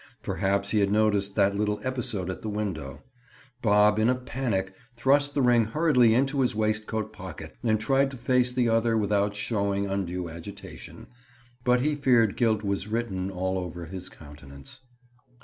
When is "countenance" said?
14.09-14.81